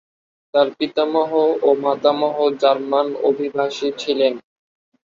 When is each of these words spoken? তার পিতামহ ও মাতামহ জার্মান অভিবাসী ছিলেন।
তার 0.53 0.67
পিতামহ 0.77 1.31
ও 1.61 1.69
মাতামহ 1.83 2.35
জার্মান 2.61 3.07
অভিবাসী 3.29 3.89
ছিলেন। 3.97 4.33